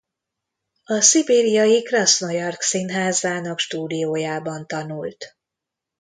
A 0.83 1.01
szibériai 1.01 1.81
Krasznojarszk 1.83 2.61
színházának 2.61 3.59
stúdiójában 3.59 4.67
tanult. 4.67 5.37